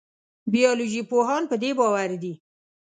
[0.53, 2.33] بیولوژي پوهان په دې باور دي.